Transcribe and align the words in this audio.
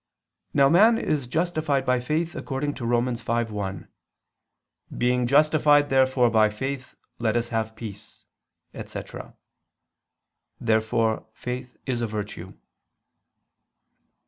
Now 0.51 0.67
man 0.67 0.97
is 0.97 1.27
justified 1.27 1.85
by 1.85 1.99
faith 1.99 2.35
according 2.35 2.73
to 2.73 2.87
Rom. 2.87 3.05
5:1: 3.05 3.87
"Being 4.97 5.27
justified 5.27 5.89
therefore 5.91 6.31
by 6.31 6.49
faith 6.49 6.95
let 7.19 7.37
us 7.37 7.49
have 7.49 7.75
peace," 7.75 8.23
etc. 8.73 9.35
Therefore 10.59 11.27
faith 11.35 11.77
is 11.85 12.01
a 12.01 12.07
virtue. 12.07 12.55